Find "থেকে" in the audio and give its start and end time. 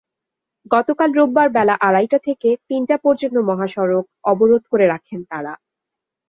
2.27-2.49